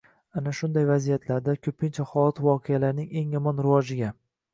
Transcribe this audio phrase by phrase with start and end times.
[0.39, 4.11] Aynan shunday vaziyatlarda ko‘pincha holat voqealarning eng yomon rivojiga–